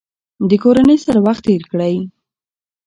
[0.49, 1.95] د کورنۍ سره وخت تیر کړئ.